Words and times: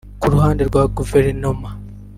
Ku 0.21 0.25
ruhande 0.33 0.61
rwa 0.69 0.83
Guverinoma 0.97 1.69